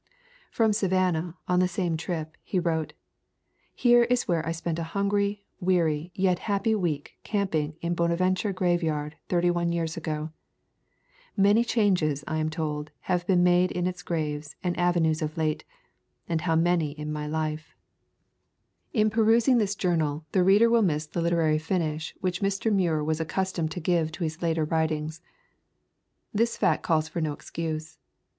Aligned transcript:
From 0.49 0.73
Sa 0.73 0.87
vannah, 0.87 1.37
on 1.47 1.59
the 1.59 1.67
same 1.67 1.95
trip, 1.95 2.35
he 2.41 2.57
wrote: 2.57 2.93
"Here 3.75 4.05
is 4.05 4.27
where 4.27 4.43
I 4.47 4.51
spent 4.51 4.79
a 4.79 4.83
hungry, 4.97 5.43
weary, 5.59 6.09
yet 6.15 6.39
happy 6.49 6.73
week 6.73 7.19
camping 7.23 7.75
in 7.81 7.93
Bonaventure 7.93 8.51
graveyard 8.51 9.15
thirty 9.29 9.51
one 9.51 9.71
years 9.71 9.97
ago. 9.97 10.31
Many 11.37 11.63
changes, 11.63 12.23
I 12.25 12.37
am 12.37 12.49
told, 12.49 12.89
have 13.01 13.27
been 13.27 13.43
made 13.43 13.71
in 13.71 13.85
its 13.85 14.01
graves 14.01 14.55
and 14.63 14.75
avenues 14.75 15.21
of 15.21 15.37
late, 15.37 15.65
and 16.27 16.41
how 16.41 16.55
many 16.55 16.93
in 16.93 17.13
my 17.13 17.27
life!" 17.27 17.75
[xxiv] 17.75 17.75
Introduction 18.95 19.01
In 19.01 19.09
perusing 19.11 19.57
this 19.59 19.75
journal 19.75 20.25
the 20.31 20.43
reader 20.43 20.67
will 20.71 20.81
miss 20.81 21.05
the 21.05 21.21
literary 21.21 21.59
finish 21.59 22.15
which 22.21 22.41
Mr. 22.41 22.73
Muir 22.73 23.03
was 23.03 23.19
accus 23.19 23.53
tomed 23.53 23.69
to 23.69 23.79
give 23.79 24.11
to 24.13 24.23
his 24.23 24.41
later 24.41 24.65
writings. 24.65 25.21
This 26.33 26.57
fact 26.57 26.81
calls 26.81 27.07
for 27.07 27.21
no 27.21 27.33
excuse. 27.33 27.99